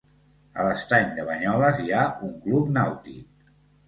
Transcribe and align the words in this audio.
A 0.61 0.63
l'estany 0.67 1.11
de 1.19 1.25
Banyoles 1.27 1.81
hi 1.83 1.93
ha 1.97 2.05
un 2.29 2.31
club 2.47 2.73
nàutic. 2.79 3.53